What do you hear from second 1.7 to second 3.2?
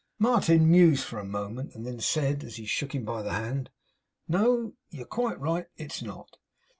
and then said, as he shook him